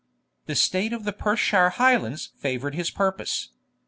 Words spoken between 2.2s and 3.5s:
favoured his purpose.